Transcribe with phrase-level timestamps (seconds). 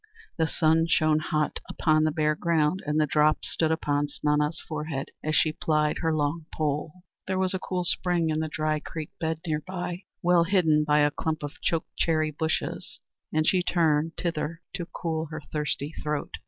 [0.37, 5.11] The sun shone hot upon the bare ground, and the drops stood upon Snana's forehead
[5.23, 7.03] as she plied her long pole.
[7.27, 11.01] There was a cool spring in the dry creek bed near by, well hidden by
[11.01, 12.99] a clump of choke cherry bushes,
[13.31, 16.31] and she turned thither to cool her thirsty throat.